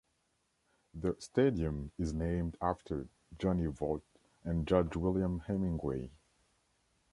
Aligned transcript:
The 0.95 1.15
stadium 1.19 1.91
is 1.99 2.11
named 2.11 2.57
after 2.59 3.07
Johnny 3.37 3.67
Vaught 3.67 4.01
and 4.43 4.67
Judge 4.67 4.95
William 4.95 5.41
Hemingway. 5.45 6.09